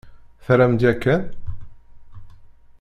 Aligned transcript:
Terram-d 0.45 0.81
yakan? 0.85 1.21